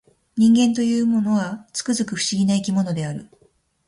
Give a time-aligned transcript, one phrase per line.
[0.35, 3.29] 人間というものは、つくづく不思議な生き物である